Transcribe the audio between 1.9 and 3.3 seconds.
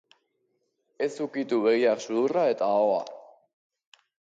sudurra eta ahoa.